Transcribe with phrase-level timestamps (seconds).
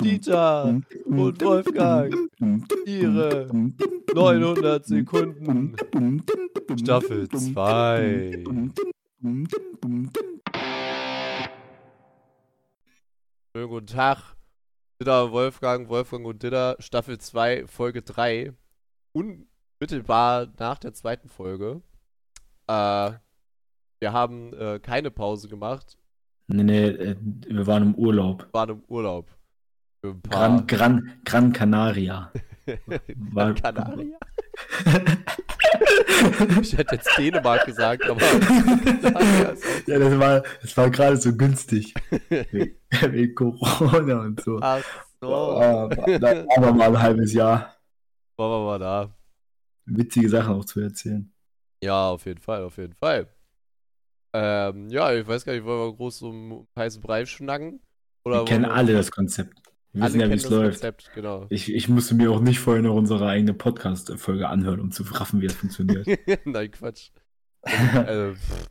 [0.00, 2.14] Dieter und Wolfgang,
[2.86, 3.48] ihre
[4.14, 5.76] 900 Sekunden,
[6.78, 8.44] Staffel 2.
[13.54, 14.36] Schönen guten Tag,
[15.00, 18.52] Dieter Wolfgang, Wolfgang und Dieter, Staffel 2, Folge 3.
[19.10, 21.82] Unmittelbar nach der zweiten Folge.
[22.68, 23.14] Äh,
[24.02, 25.96] wir haben äh, keine Pause gemacht,
[26.48, 28.48] Nee, nee, äh, wir waren im Urlaub.
[28.52, 29.30] waren im Urlaub.
[30.28, 32.32] Gran, Gran, Gran Canaria.
[33.32, 34.18] War- Kanaria?
[36.60, 38.20] ich hätte jetzt Dänemark gesagt, aber
[39.86, 41.94] Ja, das war, das war gerade so günstig.
[42.28, 44.58] Wegen Corona und so.
[44.60, 44.82] Ach
[45.20, 45.88] so.
[46.18, 47.72] Da haben wir mal ein halbes Jahr
[48.36, 49.14] Wollen wir mal da.
[49.86, 51.32] witzige Sachen auch zu erzählen.
[51.82, 53.28] Ja, auf jeden Fall, auf jeden Fall.
[54.34, 57.80] Ähm, ja, ich weiß gar nicht, wollen wir groß um, heißen Brei schnacken?
[58.24, 59.58] Oder Wir kennen wollen alle das Konzept.
[59.92, 60.70] Wir alle wissen ja, wie es das läuft.
[60.80, 61.46] Konzept, genau.
[61.50, 65.40] Ich, ich musste mir auch nicht vorher noch unsere eigene Podcast-Folge anhören, um zu raffen,
[65.40, 66.06] wie es funktioniert.
[66.44, 67.10] Nein, Quatsch.
[67.62, 68.70] äh, pff.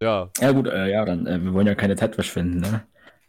[0.00, 2.86] ja, ja, gut, äh, ja, dann, äh, wir wollen ja keine Zeit verschwenden, ne?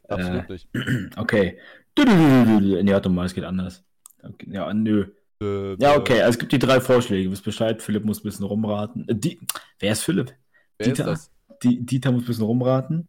[0.08, 0.70] absolut nicht.
[1.16, 1.60] Okay.
[1.98, 3.84] Nee, warte mal, es geht anders.
[4.22, 5.08] Okay, ja, nö.
[5.42, 7.26] Äh, Ja, äh, okay, also es gibt die drei Vorschläge.
[7.26, 9.08] Du wisst Bescheid, Philipp muss ein bisschen rumraten.
[9.08, 9.40] Äh, die,
[9.80, 10.34] wer ist Philipp?
[10.84, 11.10] Wer ist Dieter.
[11.10, 11.32] das?
[11.64, 13.08] Die, Dieter muss ein bisschen rumraten.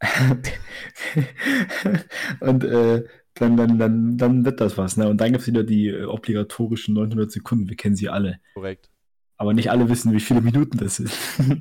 [2.40, 3.04] Und äh,
[3.34, 4.96] dann, dann, dann, dann wird das was.
[4.96, 5.08] Ne?
[5.08, 7.68] Und dann gibt es wieder die äh, obligatorischen 900 Sekunden.
[7.68, 8.40] Wir kennen sie alle.
[8.54, 8.90] Korrekt.
[9.36, 11.10] Aber nicht alle wissen, wie viele Minuten das sind.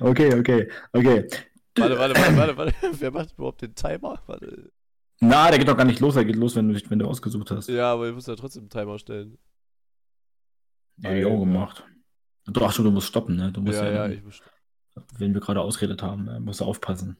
[0.00, 1.28] okay, okay, okay.
[1.76, 2.74] warte, warte, warte, warte, warte.
[3.00, 4.22] Wer macht überhaupt den Timer?
[4.26, 4.70] Warte.
[5.20, 6.14] Na, der geht doch gar nicht los.
[6.14, 7.68] Der geht los, wenn du, wenn du ausgesucht hast.
[7.68, 9.36] Ja, aber ich muss ja trotzdem einen Timer stellen.
[10.98, 11.84] Ja, ich auch gemacht.
[11.84, 11.97] Du,
[12.60, 13.52] ach schon, du musst stoppen, ne?
[13.52, 14.42] Du musst Ja, ja, ja, ich muss.
[15.16, 17.16] wenn wir gerade ausgeredet haben, äh, musst du aufpassen.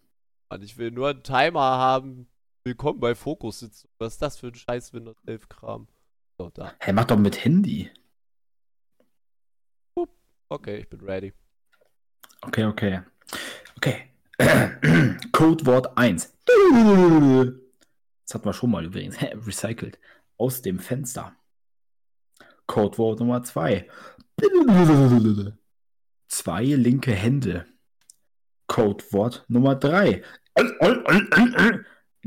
[0.50, 2.28] Mann, ich will nur einen Timer haben.
[2.64, 3.88] Willkommen bei Fokus sitzen.
[3.98, 5.88] Was ist das für ein scheiß Windows 11 Kram?
[6.38, 6.72] So, da.
[6.80, 7.90] Hey, mach doch mit Handy.
[10.50, 11.34] Okay, ich bin ready.
[12.40, 13.02] Okay, okay.
[13.76, 14.08] Okay.
[15.32, 16.32] Codewort 1.
[18.24, 19.20] Das hatten wir schon mal übrigens.
[19.20, 19.98] Hä, Recycelt.
[20.38, 21.34] Aus dem Fenster.
[22.66, 23.88] Codewort Nummer 2.
[26.28, 27.66] Zwei linke Hände.
[28.66, 30.22] Codewort Nummer 3.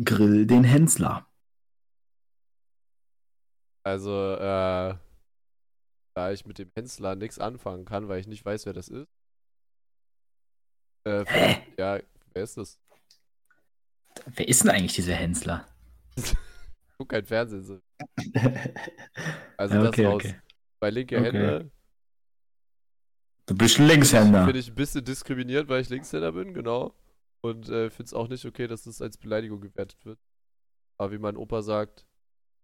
[0.03, 1.27] Grill den Hensler.
[3.83, 4.95] Also, äh,
[6.13, 9.07] da ich mit dem Hensler nichts anfangen kann, weil ich nicht weiß, wer das ist.
[11.03, 11.63] Äh, Hä?
[11.77, 11.99] ja,
[12.33, 12.79] wer ist das?
[14.25, 15.67] Wer ist denn eigentlich dieser Hensler?
[16.97, 17.63] Guck kein Fernsehen.
[17.63, 17.79] So.
[19.57, 20.15] Also Ja, das okay, raus.
[20.15, 20.41] okay.
[20.79, 21.25] Bei linke Okay.
[21.25, 21.71] Hände
[23.51, 24.45] Du bist Linkshänder.
[24.45, 26.95] bin ich ein bisschen diskriminiert, weil ich Linkshänder bin, genau.
[27.41, 30.19] Und äh, finde es auch nicht okay, dass das als Beleidigung gewertet wird.
[30.97, 32.05] Aber wie mein Opa sagt,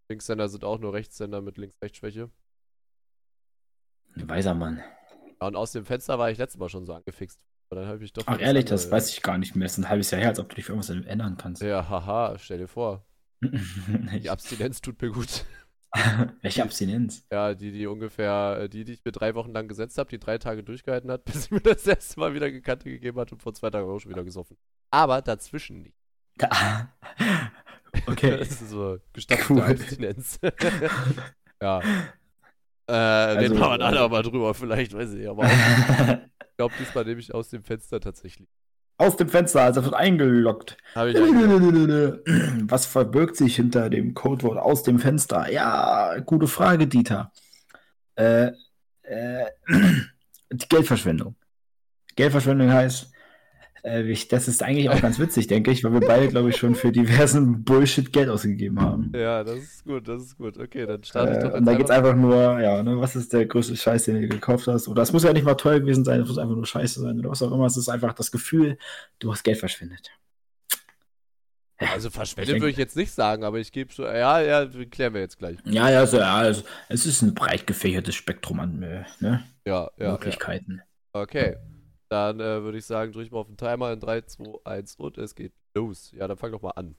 [0.09, 2.29] Linkshänder sind auch nur Rechtshänder mit Links-Rechts-Schwäche.
[4.15, 4.81] Weiser Mann.
[5.41, 7.39] Ja, und aus dem Fenster war ich letztes Mal schon so angefixt.
[7.69, 8.23] Aber dann habe ich doch.
[8.25, 9.65] Ach ehrlich, das weiß ich gar nicht mehr.
[9.65, 11.61] Es ist ein halbes Jahr her, als ob du dich für irgendwas ändern kannst.
[11.61, 13.05] Ja, haha, stell dir vor.
[13.41, 15.45] Die Abstinenz tut mir gut.
[16.41, 17.25] Welche Abstinenz?
[17.31, 20.19] Ja, die, die ungefähr, äh, die, die ich mir drei Wochen lang gesetzt habe, die
[20.19, 23.41] drei Tage durchgehalten hat, bis sie mir das erste Mal wieder Gekannte gegeben hat und
[23.41, 24.57] vor zwei Tagen auch schon wieder gesoffen.
[24.91, 25.95] Aber dazwischen nicht.
[28.07, 28.37] okay.
[28.37, 29.61] Das ist so gestaffelte Cool.
[29.61, 30.39] Abstinenz.
[31.61, 31.81] ja.
[32.89, 37.19] Äh, Also, reden wir alle mal drüber, vielleicht, weiß ich, aber ich glaube, diesmal nehme
[37.19, 38.47] ich aus dem Fenster tatsächlich.
[38.99, 40.77] Aus dem Fenster, also wird eingeloggt.
[40.95, 41.23] Eigentlich.
[42.67, 45.51] Was verbirgt sich hinter dem Codewort aus dem Fenster?
[45.51, 47.31] Ja, gute Frage, Dieter.
[48.15, 48.51] Äh,
[49.03, 49.45] äh,
[50.51, 51.35] die Geldverschwendung.
[52.15, 53.11] Geldverschwendung heißt,
[53.87, 56.75] ich, das ist eigentlich auch ganz witzig, denke ich, weil wir beide, glaube ich, schon
[56.75, 59.11] für diversen Bullshit Geld ausgegeben haben.
[59.15, 60.57] Ja, das ist gut, das ist gut.
[60.57, 63.15] Okay, dann starte ich Äh, doch und da geht es einfach nur, ja, ne, was
[63.15, 64.87] ist der größte Scheiß, den du gekauft hast?
[64.87, 67.19] Oder es muss ja nicht mal teuer gewesen sein, es muss einfach nur Scheiße sein
[67.19, 67.65] oder was auch immer.
[67.65, 68.77] Es ist einfach das Gefühl,
[69.19, 70.11] du hast Geld verschwendet.
[71.79, 74.05] Also verschwendet würde ich jetzt nicht sagen, aber ich gebe schon.
[74.05, 75.57] Ja, ja, klären wir jetzt gleich.
[75.63, 79.91] Ja, ja, also, ja also, es ist ein breit gefächertes Spektrum an äh, ne, ja.
[79.97, 80.81] Möglichkeiten.
[81.13, 81.55] Okay.
[82.09, 84.95] Dann äh, würde ich sagen, drücke ich mal auf den Timer in 3, 2, 1
[84.95, 86.11] und es geht los.
[86.11, 86.95] Ja, dann fang doch mal an.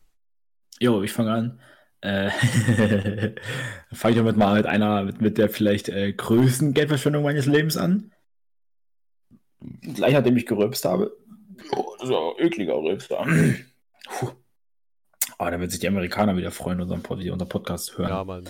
[0.81, 1.61] Jo, ich fange an.
[2.01, 2.31] Äh,
[3.93, 7.77] fange ich damit mal mit einer, mit, mit der vielleicht äh, größten Geldverschwendung meines Lebens
[7.77, 8.13] an.
[9.83, 11.17] Gleich nachdem ich gerülpst habe.
[11.73, 13.27] Oh, das ist ja ein ekliger Rülpser.
[14.09, 14.31] Puh.
[15.41, 18.11] Oh, da wird sich die Amerikaner wieder freuen, unseren, Pod die unseren Podcast hören.
[18.11, 18.49] Ja, Mann.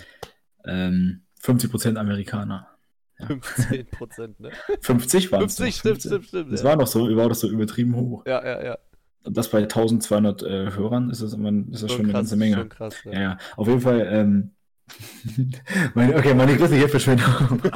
[0.64, 2.77] Ähm, 50% Amerikaner.
[3.18, 3.26] Ja.
[3.26, 4.50] 15 Prozent, ne?
[4.80, 5.56] 50 waren es.
[5.56, 6.52] 50, stimmt, stimmt, stimmt.
[6.52, 6.68] Das ja.
[6.68, 8.24] war noch so, war doch so übertrieben hoch.
[8.26, 8.78] ja, ja, ja.
[9.24, 12.56] Und das bei 1200 äh, Hörern ist das, immer, ist das schon, eine ganze Menge.
[12.56, 13.12] Schon krass, ja.
[13.12, 13.38] Ja, ja.
[13.56, 14.50] Auf jeden Fall, ähm,
[15.94, 17.62] meine, okay, meine größte Geldverschwendung.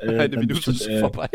[0.00, 1.28] Äh, Eine dann Minute ist äh, vorbei.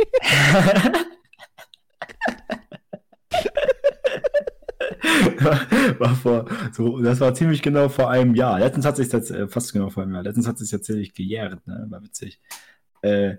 [5.99, 8.59] war vor, so, das war ziemlich genau vor einem Jahr.
[8.59, 11.65] Letztens hat sich das, äh, fast genau vor einem Jahr, letztens hat sich tatsächlich gejährt,
[11.67, 11.87] ne?
[11.89, 12.39] War witzig.
[13.01, 13.37] Äh,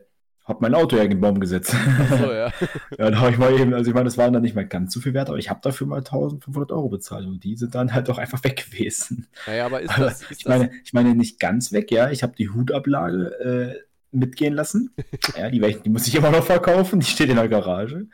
[0.50, 1.74] hab mein Auto ja gegen den Baum gesetzt.
[2.08, 2.52] So, ja.
[2.98, 4.92] ja, da habe ich mal eben, also ich meine, das waren dann nicht mal ganz
[4.92, 7.94] so viel wert, aber ich habe dafür mal 1500 Euro bezahlt und die sind dann
[7.94, 9.28] halt doch einfach weg gewesen.
[9.46, 12.10] Naja, aber ist Aber das, ist ich, das meine, ich meine nicht ganz weg, ja.
[12.10, 13.80] Ich habe die Hutablage äh,
[14.10, 14.90] mitgehen lassen.
[15.36, 16.98] Ja, die, die muss ich immer noch verkaufen.
[16.98, 18.08] Die steht in der Garage.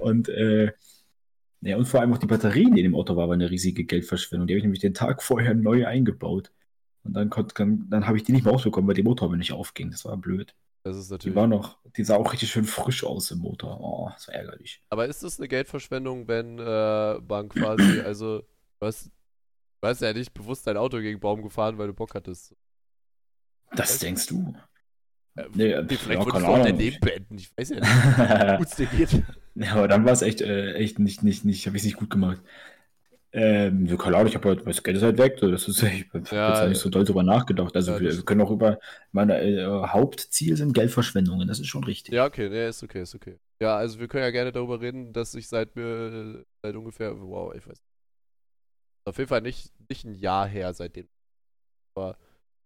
[0.00, 0.72] und, äh,
[1.60, 3.84] ja, und vor allem auch die Batterien, die in dem Auto war, war eine riesige
[3.84, 4.46] Geldverschwendung.
[4.46, 6.52] Die habe ich nämlich den Tag vorher neu eingebaut.
[7.04, 9.52] Und dann, kann, dann habe ich die nicht mehr ausbekommen, weil die Motor mir nicht
[9.52, 9.90] aufging.
[9.90, 10.54] Das war blöd.
[10.82, 11.36] das ist Die natürlich.
[11.36, 13.80] war noch, die sah auch richtig schön frisch aus im Motor.
[13.80, 14.82] Oh, das war ärgerlich.
[14.90, 18.42] Aber ist das eine Geldverschwendung, wenn äh, man quasi, also,
[18.80, 19.10] hast,
[19.80, 22.54] du hast ja nicht bewusst dein Auto gegen den Baum gefahren, weil du Bock hattest.
[23.70, 23.98] Das Was?
[23.98, 24.54] denkst du?
[25.36, 26.76] Äh, Nee, nee, vielleicht ja, würdest du auch dein.
[26.76, 27.38] Leben beenden.
[27.38, 28.08] Ich weiß ja nicht,
[28.56, 29.24] gut.
[29.64, 32.10] Ja, aber dann war es echt, äh, echt nicht, nicht, nicht, habe ich nicht gut
[32.10, 32.40] gemacht.
[33.32, 35.82] Ähm, so, keine Ahnung, ich habe halt, das Geld ist halt weg, so, das ist,
[35.84, 37.76] ich habe jetzt Ja, ja nicht so doll drüber nachgedacht.
[37.76, 38.80] Also Ja, wir, wir können auch über,
[39.12, 42.14] meine äh, Hauptziel sind Geldverschwendungen, das ist schon richtig.
[42.14, 43.38] Ja, okay, nee, ist okay, ist okay.
[43.60, 47.52] Ja, also wir können ja gerne darüber reden, dass ich seit mir, seit ungefähr, wow,
[47.54, 47.84] ich weiß nicht.
[49.04, 51.08] Auf jeden Fall nicht, nicht ein Jahr her seitdem.
[51.94, 52.18] Aber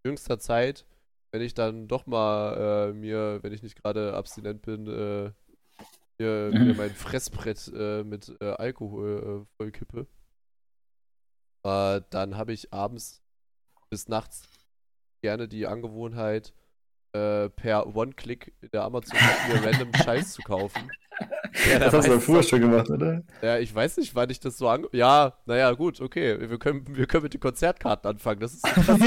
[0.04, 0.86] jüngster Zeit,
[1.32, 5.32] wenn ich dann doch mal äh, mir, wenn ich nicht gerade abstinent bin, äh,
[6.22, 6.66] mir, Mhm.
[6.68, 10.06] mir mein Fressbrett äh, mit äh, Alkohol äh, vollkippe,
[11.64, 13.22] äh, dann habe ich abends
[13.90, 14.42] bis nachts
[15.22, 16.52] gerne die Angewohnheit,
[17.14, 20.90] äh, per One-Click in der Amazon-App mir random Scheiß zu kaufen.
[21.70, 23.22] Ja, da das hast du ja früher schon gemacht, oder?
[23.42, 24.88] Ja, ich weiß nicht, wann ich das so ange...
[24.92, 26.48] Ja, naja, gut, okay.
[26.48, 28.40] Wir können, wir können mit den Konzertkarten anfangen.
[28.40, 29.00] Das ist das, was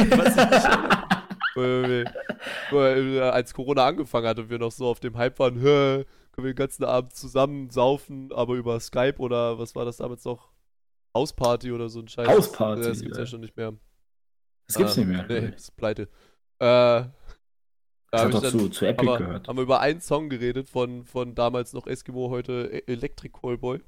[1.55, 1.55] ich
[2.71, 5.59] äh, als Corona angefangen hat und wir noch so auf dem Hype waren,
[6.35, 10.25] können wir den ganzen Abend zusammen saufen, aber über Skype oder was war das damals
[10.25, 10.49] noch?
[11.15, 12.27] Hausparty oder so ein Scheiß.
[12.27, 13.27] Hausparty, Ja, Das gibt's ja ja.
[13.27, 13.73] schon nicht mehr.
[14.67, 15.25] Das gibt's Ah, nicht mehr.
[15.29, 16.03] Nee, das ist pleite.
[16.03, 16.07] Äh,
[16.59, 17.09] da
[18.11, 19.47] das hat doch dann, zu, zu Epic aber, gehört.
[19.47, 23.79] haben wir über einen Song geredet von, von damals noch Eskimo, heute E- Electric Callboy.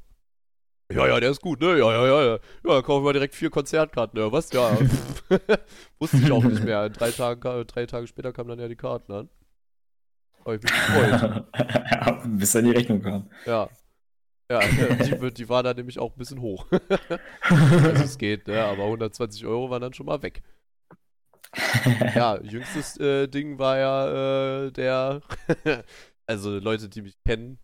[0.91, 1.77] Ja, ja, der ist gut, ne?
[1.77, 2.31] Ja, ja, ja, ja.
[2.33, 4.17] Ja, dann kaufen wir direkt vier Konzertkarten.
[4.19, 4.51] Ja, was?
[4.53, 4.77] Ja.
[5.99, 6.89] Wusste ich auch nicht mehr.
[6.89, 9.29] Drei Tagen, ka- drei Tage später kamen dann ja die Karten an.
[10.47, 11.45] Hab ich mich gefreut.
[11.91, 13.29] ja, bis dann die Rechnung kam.
[13.45, 13.69] Ja.
[14.49, 16.67] Ja, die, die war da nämlich auch ein bisschen hoch.
[17.41, 18.63] also es geht, ne?
[18.63, 20.41] Aber 120 Euro waren dann schon mal weg.
[22.15, 25.21] Ja, jüngstes äh, Ding war ja äh, der.
[26.25, 27.59] also Leute, die mich kennen,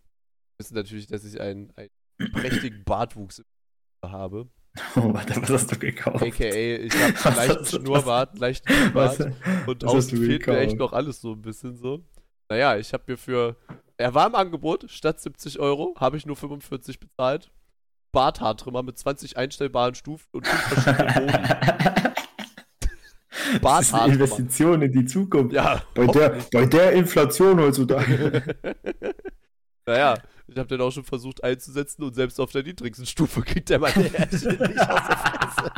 [0.58, 3.42] wissen natürlich, dass ich einen, einen prächtigen Bartwuchs
[4.04, 4.50] habe.
[4.96, 6.22] Oh, warte, was hast du gekauft?
[6.22, 6.94] AKA, ich
[7.24, 9.32] habe leichten Schnurrbart, leichten Was, Bart
[9.66, 12.04] und außen du fehlt mir echt noch alles so ein bisschen so.
[12.48, 13.56] Naja, ich habe mir für.
[13.96, 17.50] Er war im Angebot, statt 70 Euro, habe ich nur 45 bezahlt.
[18.12, 21.38] Barthaartrimmer mit 20 einstellbaren Stufen und 5 verschiedenen Modi.
[23.60, 24.14] Das ist eine.
[24.14, 25.52] Investition in die Zukunft.
[25.54, 28.42] Ja, Bei der, bei der Inflation heutzutage.
[29.86, 30.14] naja,
[30.46, 33.80] ich habe den auch schon versucht einzusetzen und selbst auf der niedrigsten Stufe kriegt der
[33.80, 35.72] meine Härchen nicht aus der Fresse.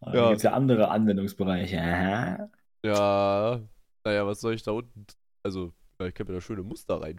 [0.00, 0.26] Da Ja.
[0.28, 2.48] gibt es ja andere Anwendungsbereiche.
[2.82, 3.60] Ja,
[4.08, 5.06] naja, was soll ich da unten?
[5.42, 7.18] Also, ich kann mir da schöne Muster rein.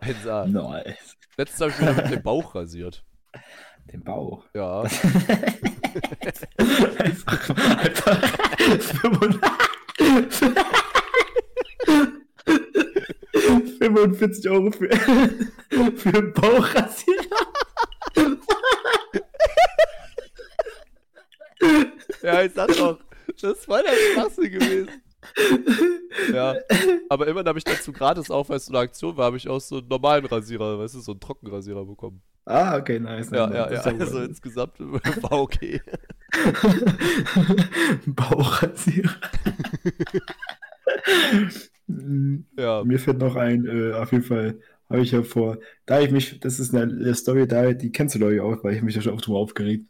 [0.00, 0.46] Eins A.
[0.46, 1.16] nice.
[1.36, 3.04] Letztens habe ich mir damit den Bauch rasiert.
[3.92, 4.44] Den Bauch.
[4.54, 4.82] Ja.
[6.98, 8.22] einfach, einfach
[13.78, 14.88] 45 Euro für,
[15.96, 17.24] für einen Bauchrasierer.
[22.22, 23.00] Ja, ich sag doch,
[23.40, 24.99] das war der Schwachsinn gewesen.
[26.32, 26.54] Ja,
[27.08, 29.48] aber immerhin habe ich dazu gratis auch, weil es so eine Aktion war, habe ich
[29.48, 32.22] auch so einen normalen Rasierer, weißt du, so einen Trockenrasierer bekommen.
[32.44, 33.30] Ah, okay, nice.
[33.30, 34.28] Ja, ja, ja, also gut.
[34.28, 35.80] insgesamt war okay.
[38.06, 39.14] Bauchrasierer.
[42.56, 46.10] Ja, Mir fällt noch ein, äh, auf jeden Fall habe ich ja vor, da ich
[46.10, 48.94] mich, das ist eine, Story, da, die kennst du glaube ich auch, weil ich mich
[48.94, 49.86] da schon oft drüber aufgeregt.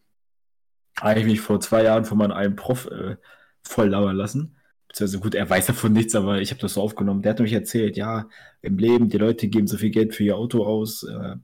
[1.00, 3.16] Habe ich mich vor zwei Jahren von meinem einen Prof äh,
[3.62, 4.56] voll lauern lassen.
[4.90, 7.22] Beziehungsweise gut, er weiß davon nichts, aber ich habe das so aufgenommen.
[7.22, 8.28] Der hat nämlich erzählt, ja,
[8.60, 11.36] im Leben, die Leute geben so viel Geld für ihr Auto aus, äh,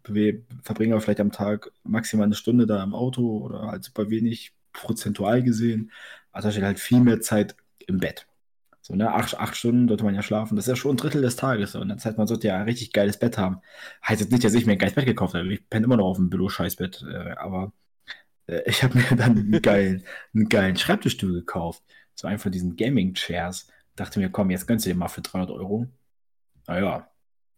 [0.63, 4.53] verbringen aber vielleicht am Tag maximal eine Stunde da im Auto oder halt super wenig
[4.73, 5.93] prozentual gesehen.
[6.33, 7.55] Also steht halt viel mehr Zeit
[7.87, 8.27] im Bett.
[8.83, 10.57] So, ne, acht, acht Stunden sollte man ja schlafen.
[10.57, 11.73] Das ist ja schon ein Drittel des Tages.
[11.73, 11.81] So.
[11.81, 13.61] Und das heißt, man sollte ja ein richtig geiles Bett haben.
[14.07, 15.53] Heißt jetzt nicht, dass ich mir ein geiles Bett gekauft habe.
[15.53, 17.05] Ich penne immer noch auf dem Billo-Scheißbett.
[17.09, 17.73] Äh, aber
[18.47, 21.83] äh, ich habe mir dann einen geilen, einen geilen Schreibtischstuhl gekauft.
[22.17, 23.69] So einen von diesen Gaming-Chairs.
[23.95, 25.87] Dachte mir, komm, jetzt gönnst du dir mal für 300 Euro.
[26.67, 27.09] Naja,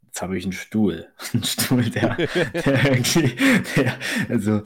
[0.05, 1.09] jetzt habe ich einen Stuhl.
[1.33, 3.37] einen Stuhl, der, der irgendwie,
[3.77, 3.99] der,
[4.29, 4.63] also,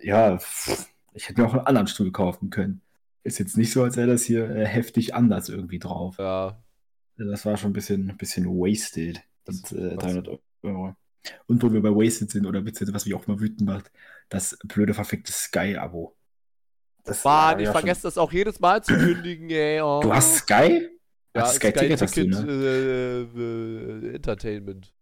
[0.00, 0.38] ja,
[1.14, 2.82] ich hätte mir auch einen anderen Stuhl kaufen können.
[3.24, 6.16] Ist jetzt nicht so, als wäre das hier äh, heftig anders irgendwie drauf.
[6.18, 6.62] Ja.
[7.16, 9.22] Das war schon ein bisschen, ein bisschen wasted.
[9.44, 10.28] Das, äh, 300
[10.62, 10.94] Euro.
[11.46, 13.92] Und wo wir bei Wasted sind, oder beziehungsweise was mich auch mal wütend macht,
[14.28, 16.16] das blöde verfickte Sky-Abo.
[17.04, 19.80] Das Mann, ich ja vergesse das auch jedes Mal zu kündigen, ey.
[19.80, 20.00] Oh.
[20.02, 20.88] Du hast Sky?
[21.34, 23.28] Ja, Sky, Sky Ticket, hast du, ne?
[23.36, 24.92] Äh, äh, Entertainment.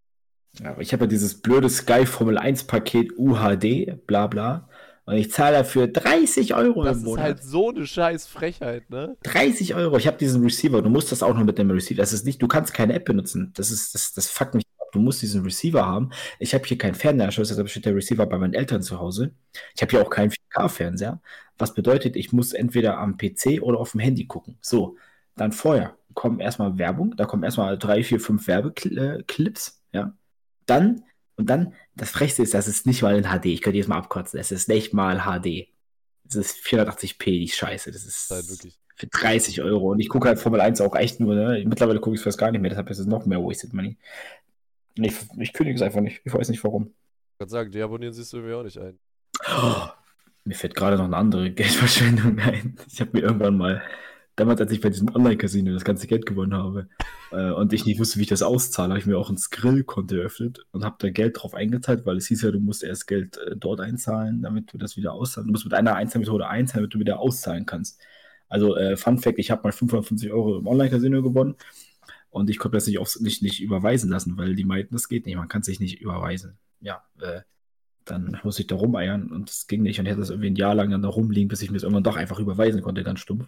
[0.59, 4.69] Ja, aber ich habe ja dieses blöde Sky Formel 1 Paket UHD, bla bla.
[5.07, 7.19] Und ich zahle dafür 30 Euro das im Monat.
[7.19, 9.17] Das ist halt so eine scheiß Frechheit, ne?
[9.25, 9.97] 30 Euro.
[9.97, 10.83] Ich habe diesen Receiver.
[10.83, 12.01] Du musst das auch noch mit dem Receiver.
[12.01, 13.53] Das ist nicht, du kannst keine App benutzen.
[13.57, 14.89] Das ist, das, das fuckt mich ab.
[14.93, 16.11] Du musst diesen Receiver haben.
[16.39, 19.35] Ich habe hier keinen Fernseher, deshalb steht der Receiver bei meinen Eltern zu Hause.
[19.75, 21.21] Ich habe hier auch keinen 4K-Fernseher.
[21.61, 24.59] Was bedeutet, ich muss entweder am PC oder auf dem Handy gucken.
[24.61, 24.97] So,
[25.37, 27.15] dann vorher kommen erstmal Werbung.
[27.17, 29.83] Da kommen erstmal drei, vier, fünf Werbeclips.
[29.93, 30.15] Ja.
[30.67, 31.05] Dann
[31.41, 33.47] und dann, das Frechste ist, das ist nicht mal in HD.
[33.47, 34.39] Ich könnte jetzt mal abkotzen.
[34.39, 35.69] Es ist nicht mal HD.
[36.29, 37.91] Es ist 480p, die Scheiße.
[37.91, 38.79] Das ist wirklich.
[38.95, 39.93] für 30 Euro.
[39.93, 41.35] Und ich gucke halt Formel 1 auch echt nur.
[41.35, 41.65] Ne?
[41.67, 42.69] Mittlerweile gucke ich es fast gar nicht mehr.
[42.69, 43.97] Deshalb ist es noch mehr Wasted Money.
[44.97, 46.21] Ich, ich kündige es einfach nicht.
[46.25, 46.93] Ich weiß nicht warum.
[47.33, 48.99] Ich kann sagen, die abonnieren siehst du mir auch nicht ein.
[49.49, 49.89] Oh,
[50.45, 52.77] mir fällt gerade noch eine andere Geldverschwendung ein.
[52.91, 53.83] Ich habe mir irgendwann mal
[54.37, 56.89] damals, als ich bei diesem Online-Casino das ganze Geld gewonnen habe
[57.31, 60.17] äh, und ich nicht wusste, wie ich das auszahle, habe ich mir auch ein Skrill-Konto
[60.17, 63.37] eröffnet und habe da Geld drauf eingezahlt, weil es hieß ja, du musst erst Geld
[63.37, 65.49] äh, dort einzahlen, damit du das wieder auszahlen.
[65.49, 68.01] Du musst mit einer Einzahlmethode einzahlen, damit du wieder auszahlen kannst.
[68.49, 71.55] Also, äh, Fun Fact: Ich habe mal 550 Euro im Online-Casino gewonnen
[72.31, 75.27] und ich konnte das nicht, auf, nicht, nicht überweisen lassen, weil die meinten, das geht
[75.27, 76.59] nicht, man kann sich nicht überweisen.
[76.81, 77.43] Ja, äh,
[78.05, 80.57] dann muss ich da rumeiern und es ging nicht und ich hatte das irgendwie ein
[80.57, 83.21] Jahr lang dann da rumliegen, bis ich mir das irgendwann doch einfach überweisen konnte, ganz
[83.21, 83.47] stumpf.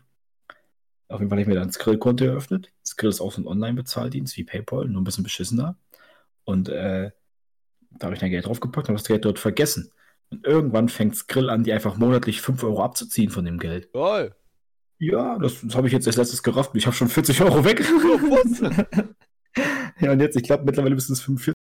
[1.09, 2.73] Auf jeden Fall habe ich mir dann Skrill-Konto eröffnet.
[2.85, 5.77] Skrill ist auch so ein Online-Bezahldienst wie PayPal, nur ein bisschen beschissener.
[6.45, 7.11] Und äh,
[7.91, 9.93] da habe ich dann Geld draufgepackt und habe das Geld dort vergessen.
[10.31, 13.93] Und irgendwann fängt Skrill an, die einfach monatlich 5 Euro abzuziehen von dem Geld.
[13.93, 14.35] Toll.
[14.99, 16.71] Ja, das, das habe ich jetzt als letztes gerafft.
[16.75, 17.81] Ich habe schon 40 Euro weg.
[20.01, 21.62] ja, und jetzt, ich glaube, mittlerweile müssen es 45.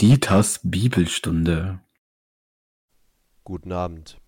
[0.00, 1.80] Dieters Bibelstunde.
[3.44, 4.18] Guten Abend.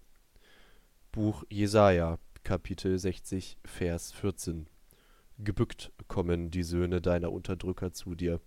[1.13, 4.69] Buch Jesaja, Kapitel 60, Vers 14.
[5.39, 8.43] Gebückt kommen die Söhne deiner Unterdrücker zu dir.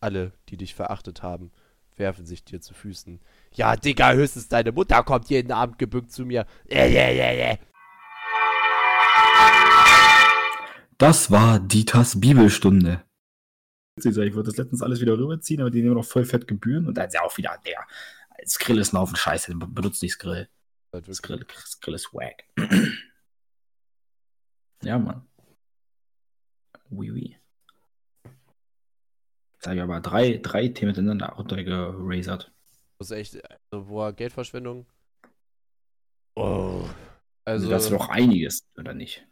[0.00, 1.52] Alle, die dich verachtet haben,
[1.98, 3.20] werfen sich dir zu Füßen.
[3.52, 6.46] Ja, Digga, höchstens deine Mutter kommt jeden Abend gebückt zu mir.
[10.96, 13.04] Das war Dieters Bibelstunde.
[14.04, 16.94] Ich würde das letztens alles wieder rüberziehen, aber die nehmen noch voll fett Gebühren und
[16.94, 17.86] dann ist ja auch wieder der.
[18.46, 20.48] Skrill ist ein Haufen Scheiße, benutzt nicht Skrill.
[20.92, 22.44] Das Grill, das Grill ist wack.
[24.82, 25.26] ja, Mann.
[26.90, 27.36] Oui, oui.
[29.54, 32.50] Jetzt habe ich aber drei, drei Themen miteinander runtergerasert.
[32.98, 33.38] Das ist echt,
[33.70, 34.86] also, boah, Geldverschwendung.
[36.34, 36.88] Oh.
[37.44, 39.26] Also, also das ist doch einiges, oder nicht?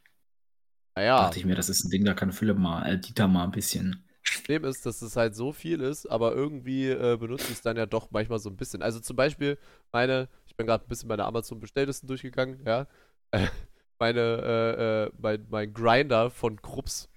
[0.94, 1.22] Naja.
[1.22, 3.50] Dachte ich mir, das ist ein Ding, da kann Philipp mal, äh, Dieter mal ein
[3.50, 4.04] bisschen.
[4.28, 7.62] Das Problem ist, dass es halt so viel ist, aber irgendwie äh, benutze ich es
[7.62, 8.82] dann ja doch manchmal so ein bisschen.
[8.82, 9.58] Also zum Beispiel
[9.92, 12.86] meine, bin gerade ein bisschen meine Amazon-Bestelllisten durchgegangen, ja.
[13.98, 17.08] meine, äh, äh, mein, mein Grinder von Krups,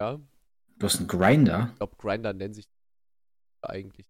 [0.00, 0.18] ja.
[0.78, 1.68] Du hast einen Grinder?
[1.72, 2.66] Ich glaube, Grinder nennen sich
[3.62, 4.06] eigentlich.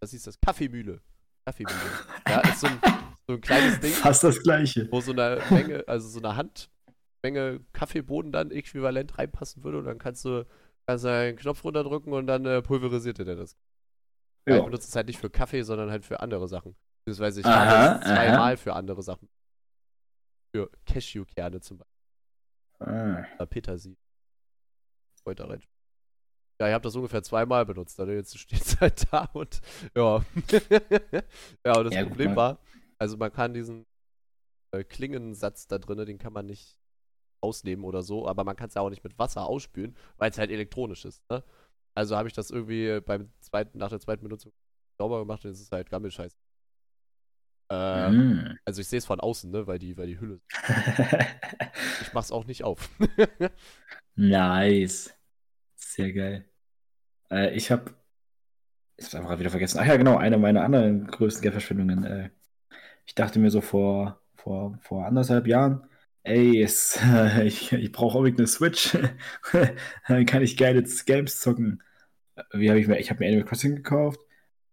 [0.00, 1.00] Das ist das Kaffeemühle.
[1.46, 1.78] Kaffeemühle.
[2.28, 2.80] ja, ist so ein,
[3.26, 3.92] so ein kleines Ding.
[3.92, 4.90] Fast das gleiche.
[4.90, 9.98] Wo so eine Menge, also so eine Handmenge Kaffeeboden dann äquivalent reinpassen würde und dann
[9.98, 10.44] kannst du,
[10.86, 13.56] kannst einen Knopf runterdrücken und dann äh, pulverisiert er das.
[14.46, 14.58] Ja.
[14.58, 16.76] Ich benutze es halt nicht für Kaffee, sondern halt für andere Sachen.
[17.04, 19.28] Beziehungsweise ich habe es zweimal für andere Sachen.
[20.54, 21.94] Für Cashewkerne zum Beispiel.
[22.80, 23.26] Ah.
[23.36, 23.96] Oder Petersilie.
[25.26, 25.62] Heute rein.
[26.60, 27.98] Ja, ich habe das ungefähr zweimal benutzt.
[27.98, 29.60] Also jetzt steht es halt da und
[29.94, 30.24] ja.
[31.64, 32.58] ja, und das ja, Problem war,
[32.98, 33.86] also man kann diesen
[34.72, 36.78] äh, Klingensatz da drin, den kann man nicht
[37.44, 40.38] ausnehmen oder so, aber man kann es ja auch nicht mit Wasser ausspülen, weil es
[40.38, 41.22] halt elektronisch ist.
[41.30, 41.44] Ne?
[41.94, 44.52] Also habe ich das irgendwie beim zweiten, nach der zweiten Benutzung
[44.96, 46.36] sauber gemacht und jetzt ist es halt Gammelscheiß.
[47.70, 48.58] Äh, mm.
[48.64, 50.40] Also ich sehe es von außen, ne, weil die, weil die Hülle.
[52.02, 52.90] ich mach's auch nicht auf.
[54.14, 55.14] nice.
[55.76, 56.44] Sehr geil.
[57.30, 57.94] Äh, ich habe
[58.96, 59.78] ich hab's einfach wieder vergessen.
[59.80, 62.04] Ach ja, genau, eine meiner anderen größten Geldverschwendungen.
[62.04, 62.30] Äh,
[63.06, 65.86] ich dachte mir so vor, vor, vor anderthalb Jahren,
[66.24, 66.98] ey, es,
[67.44, 68.96] ich, ich brauche unbedingt eine Switch.
[70.08, 71.82] Dann kann ich geile Games zocken.
[72.52, 74.20] Wie habe ich mir, ich habe mir Animal Crossing gekauft.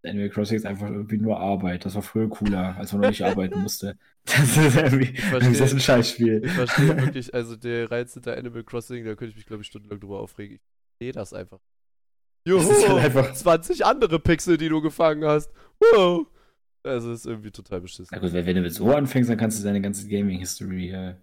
[0.04, 1.86] Animal Crossing ist einfach irgendwie nur Arbeit.
[1.86, 3.98] Das war früher cooler, als man noch nicht arbeiten musste.
[4.26, 5.52] Das ist irgendwie verstehe.
[5.52, 6.42] das ist ein Scheißspiel.
[6.44, 9.68] Ich verstehe wirklich, also der Reiz hinter Animal Crossing, da könnte ich mich, glaube ich,
[9.68, 10.56] stundenlang drüber aufregen.
[10.56, 10.62] Ich
[10.98, 11.60] verstehe das einfach.
[12.48, 15.52] Juhu, Das halt einfach- 20 andere Pixel, die du gefangen hast.
[15.80, 16.26] Wow.
[16.84, 18.08] Also ist irgendwie total beschissen.
[18.12, 21.16] Na gut, wenn wenn du mit so anfängst, dann kannst du deine ganze Gaming-History äh,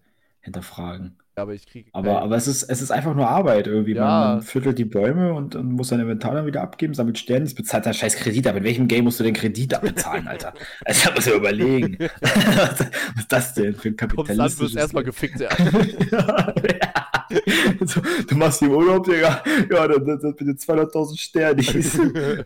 [0.48, 1.16] hinterfragen.
[1.38, 1.88] Aber ich kriege.
[1.92, 3.94] Aber, aber es, ist, es ist einfach nur Arbeit irgendwie.
[3.94, 4.04] Ja.
[4.04, 7.44] Man, man viertelt die Bäume und, und muss sein Inventar dann wieder abgeben, sammelt Sterne,
[7.44, 8.56] das bezahlt dann scheiß Kredit ab.
[8.56, 10.52] In welchem Game musst du den Kredit abbezahlen, Alter?
[10.84, 11.96] Also da musst du überlegen.
[12.20, 12.80] was, was
[13.18, 15.48] ist das denn für ein kommst an, wirst erstmal gefickt, ja.
[16.10, 17.04] ja.
[17.84, 19.42] so, du machst hier Urlaub, Digga.
[19.70, 21.62] Ja, dann, dann, dann bitte 200.000 Sterne.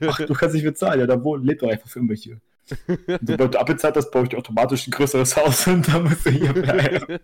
[0.09, 1.01] Ach, du kannst nicht bezahlen.
[1.01, 2.01] Ja, dann lebt doch einfach für.
[2.01, 2.11] Und
[3.23, 6.53] sobald du abbezahlt hast, baue ich automatisch ein größeres Haus und dann musst du hier
[6.53, 7.19] bleiben.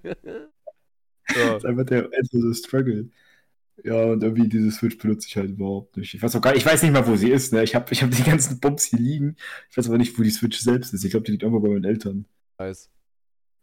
[1.34, 1.54] Ja.
[1.54, 3.10] Das ist einfach der endlose Struggle.
[3.84, 6.14] Ja, und irgendwie diese Switch benutze ich halt überhaupt nicht.
[6.14, 7.52] Ich weiß auch gar ich weiß nicht mal, wo sie ist.
[7.52, 7.62] Ne?
[7.64, 9.36] Ich habe ich hab die ganzen Bums hier liegen.
[9.70, 11.04] Ich weiß aber nicht, wo die Switch selbst ist.
[11.04, 12.26] Ich glaube, die liegt irgendwo bei meinen Eltern.
[12.58, 12.88] Nice.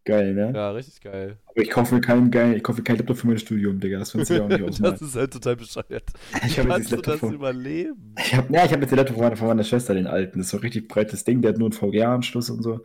[0.06, 0.54] Geil, ne?
[0.54, 1.40] Ja, richtig geil.
[1.46, 4.00] Aber ich kaufe mir keinen geil, ich kaufe mir keinen Laptop für mein Studium, Digga.
[4.00, 5.02] Das findest du ja auch nicht das ausmalen.
[5.02, 6.12] ist halt total bescheuert.
[6.44, 8.16] Ich Wie habe jetzt kannst das du das von, überleben?
[8.18, 10.40] ich hab, ja, ich habe jetzt den Laptop von meiner, von meiner Schwester, den alten.
[10.40, 12.84] Das ist so ein richtig breites Ding, der hat nur einen VGA-Anschluss und so.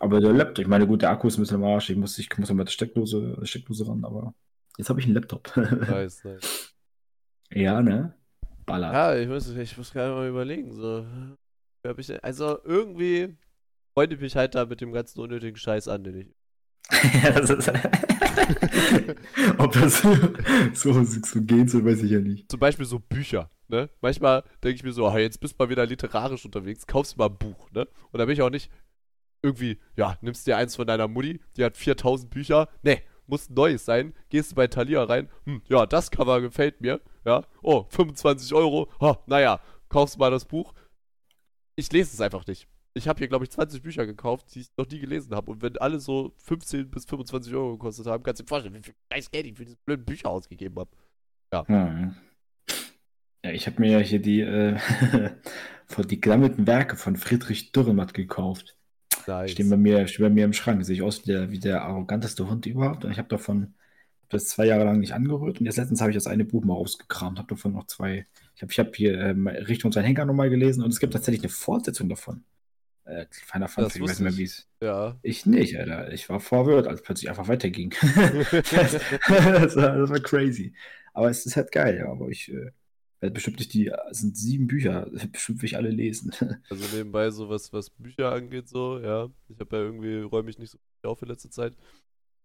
[0.00, 1.90] Aber der Laptop, ich meine, gut, der Akku ist ein bisschen am Arsch.
[1.90, 4.34] Ich muss, ich muss mit der Steckdose, Steckdose ran, aber
[4.76, 5.50] jetzt habe ich einen Laptop.
[5.56, 6.74] Nice, nice.
[7.50, 8.14] ja, ne?
[8.66, 8.92] Baller.
[8.92, 10.72] Ja, ich muss, ich muss gerade mal überlegen.
[10.72, 11.06] So.
[12.22, 13.36] Also irgendwie
[13.94, 16.34] freunde ich mich halt da mit dem ganzen unnötigen Scheiß an, den ich.
[17.22, 17.68] Ja, das ist.
[19.58, 20.02] Ob das
[20.74, 22.50] so, so gehen soll, weiß ich ja nicht.
[22.50, 23.88] Zum Beispiel so Bücher, ne?
[24.00, 27.26] Manchmal denke ich mir so, ah, jetzt bist du mal wieder literarisch unterwegs, kaufst mal
[27.26, 27.86] ein Buch, ne?
[28.10, 28.70] Und da bin ich auch nicht
[29.44, 33.54] irgendwie, ja, nimmst dir eins von deiner Mutti, die hat 4000 Bücher, ne, muss ein
[33.54, 37.84] neues sein, gehst du bei Thalia rein, hm, ja, das Cover gefällt mir, ja, oh,
[37.90, 40.72] 25 Euro, ha, naja, kaufst mal das Buch.
[41.76, 42.66] Ich lese es einfach nicht.
[42.94, 45.50] Ich habe hier, glaube ich, 20 Bücher gekauft, die ich noch nie gelesen habe.
[45.50, 48.82] Und wenn alle so 15 bis 25 Euro gekostet haben, kannst du dir vorstellen, wie
[48.82, 50.90] viel scheiß Geld ich für diese blöden Bücher ausgegeben habe.
[51.66, 52.14] Hm.
[53.44, 54.78] Ja, ich habe mir ja hier die, äh,
[56.08, 58.76] die gesammelten Werke von Friedrich Dürrenmatt gekauft.
[59.26, 59.52] Nice.
[59.52, 60.84] Stehen bei mir, stehen bei mir im Schrank.
[60.84, 63.04] Sehe ich aus wie der, wie der arroganteste Hund überhaupt.
[63.04, 63.74] Und ich habe davon
[64.28, 65.60] das zwei Jahre lang nicht angerührt.
[65.60, 67.38] Und jetzt letztens habe ich das eine Buch mal rausgekramt.
[67.38, 68.26] Habe davon noch zwei.
[68.56, 70.82] Ich habe ich hab hier ähm, Richtung sein Henker nochmal gelesen.
[70.82, 72.44] Und es gibt tatsächlich eine Fortsetzung davon.
[73.04, 74.66] Äh, Final Fantasy, ich weiß nicht mehr, wie es.
[74.80, 75.18] Ja.
[75.22, 76.12] Ich nicht, Alter.
[76.12, 77.92] Ich war verwirrt, als plötzlich einfach weiterging.
[78.50, 78.70] das,
[79.28, 80.72] das, war, das war crazy.
[81.12, 82.10] Aber es ist halt geil, ja.
[82.10, 82.70] Aber ich äh,
[83.30, 83.92] bestimmt nicht die.
[84.10, 85.08] Sind sieben Bücher.
[85.32, 86.32] Bestimmt will ich alle lesen.
[86.70, 89.28] Also nebenbei so was, was Bücher angeht, so, ja.
[89.48, 91.74] Ich habe ja irgendwie, räume ich nicht so viel auf in letzter Zeit.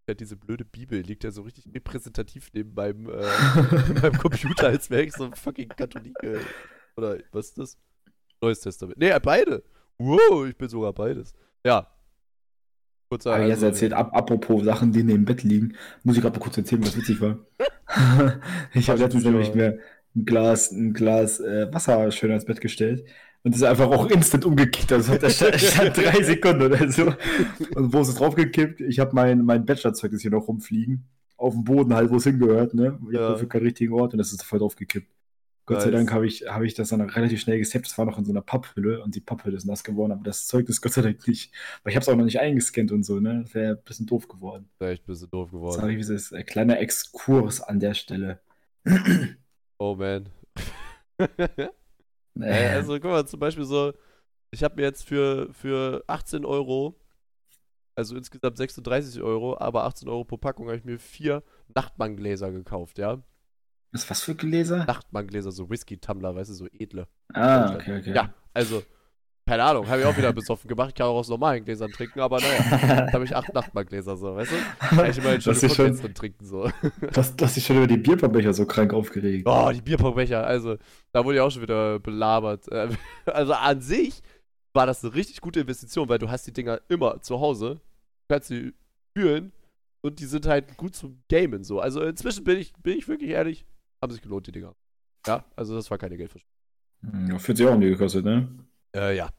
[0.08, 3.12] Ja, diese blöde Bibel liegt ja so richtig repräsentativ neben meinem, äh,
[4.02, 6.42] meinem Computer, als wäre ich so ein fucking Katholike.
[6.98, 7.78] Oder was ist das?
[8.42, 8.98] Neues Testament.
[8.98, 9.64] Nee, beide.
[9.98, 11.34] Wow, ich bin sogar beides.
[11.66, 11.88] Ja.
[13.10, 16.22] Kurzer, Aber jetzt also, erzählt, ab, apropos Sachen, die neben dem Bett liegen, muss ich
[16.22, 17.40] gerade kurz erzählen, was witzig war.
[18.74, 19.80] ich habe letztens nämlich mir
[20.16, 23.06] ein Glas, ein Glas äh, Wasser schön ans Bett gestellt
[23.44, 24.92] und ist einfach auch instant umgekippt.
[24.92, 27.14] Also da stand, stand drei Sekunden oder so.
[27.76, 28.82] Und wo ist es draufgekippt?
[28.82, 31.06] Ich habe mein, mein Bachelorzeugnis hier noch rumfliegen.
[31.38, 33.00] Auf dem Boden halt, wo es hingehört, ne?
[33.08, 33.22] Ich Ja.
[33.22, 35.08] habe dafür keinen richtigen Ort und das ist voll draufgekippt.
[35.66, 35.92] Gott sei.
[35.92, 37.86] Dank habe ich, habe ich das dann relativ schnell gesappt.
[37.86, 40.48] Das war noch in so einer Papphülle und die Papphülle ist nass geworden, aber das
[40.48, 41.54] Zeugnis Gott sei Dank nicht.
[41.84, 43.42] Weil ich habe es auch noch nicht eingescannt und so, ne?
[43.44, 44.68] Das wäre ein bisschen doof geworden.
[44.80, 45.90] Echt ein bisschen doof Sag geworden.
[45.92, 46.34] ich, wie es ist.
[46.34, 48.40] Ein kleiner Exkurs an der Stelle.
[49.80, 50.30] Oh man.
[52.40, 53.92] Äh, Äh, also guck mal, zum Beispiel so,
[54.52, 56.96] ich habe mir jetzt für, für 18 Euro,
[57.96, 61.44] also insgesamt 36 Euro, aber 18 Euro pro Packung, habe ich mir vier
[61.76, 63.22] Nachtmanngläser gekauft, ja?
[63.92, 64.86] was, was für Gläser?
[64.86, 67.08] Nachtmanngläser, so Whisky-Tumbler, weißt du, so edle.
[67.34, 68.14] Ah, okay, okay.
[68.16, 68.84] Ja, also,
[69.50, 70.90] keine Ahnung, habe ich auch wieder besoffen gemacht.
[70.90, 74.36] Ich kann auch aus normalen Gläsern trinken, aber naja, da habe ich acht Nachtmanngläser, so,
[74.36, 74.56] weißt du?
[74.96, 76.70] Kann ich immer einen das schönen ist schon, Cocktails drin trinken, so.
[77.14, 79.48] das, das ist schon über die Bierpapbecher so krank aufgeregt.
[79.48, 80.78] Oh, die Bierpongbecher, also,
[81.12, 82.72] da wurde ja auch schon wieder belabert.
[82.72, 82.90] Äh,
[83.26, 84.22] Also an sich
[84.74, 87.82] war das eine richtig gute Investition, weil du hast die Dinger immer zu Hause,
[88.28, 88.74] kannst sie
[89.18, 89.52] fühlen
[90.02, 91.80] und die sind halt gut zum Gamen so.
[91.80, 93.66] Also inzwischen bin ich, bin ich wirklich ehrlich,
[94.00, 94.76] haben sich gelohnt, die Dinger.
[95.26, 97.32] Ja, also das war keine Geldverschwendung.
[97.32, 98.48] Ja, 40 Euro haben die gekostet, ne?
[98.96, 99.30] Äh, ja.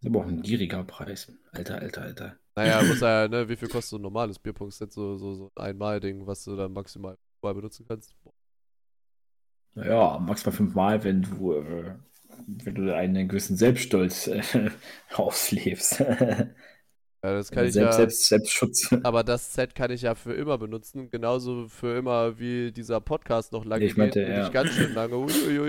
[0.00, 1.32] Das ist aber auch ein gieriger Preis.
[1.52, 2.38] Alter, alter, alter.
[2.56, 5.64] Naja, muss ja, ne, wie viel kostet so ein normales Bierpong-Set, so, so, so ein
[5.64, 8.14] Einmal-Ding, was du dann maximal mal benutzen kannst?
[8.22, 8.34] Boah.
[9.74, 11.94] Naja, maximal fünfmal, wenn du, äh,
[12.46, 14.42] wenn du einen gewissen Selbststolz äh,
[15.14, 16.00] auslebst.
[17.22, 17.92] Ja, das kann ich Selbst, ja.
[17.92, 18.90] selbst, Selbstschutz.
[19.02, 21.10] Aber das Set kann ich ja für immer benutzen.
[21.10, 24.28] Genauso für immer, wie dieser Podcast noch lange Ich meinte, geht.
[24.28, 24.38] ja.
[24.38, 25.16] Nicht ganz schön lange.
[25.16, 25.68] Uiuiui.